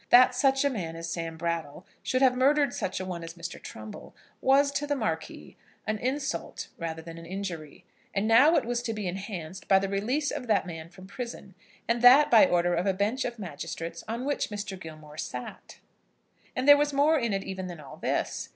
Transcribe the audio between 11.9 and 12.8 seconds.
that by order